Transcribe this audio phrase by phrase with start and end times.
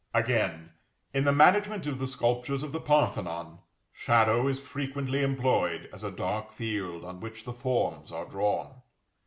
[0.15, 0.71] Again,
[1.13, 3.59] in the management of the sculptures of the Parthenon,
[3.93, 8.81] shadow is frequently employed as a dark field on which the forms are drawn.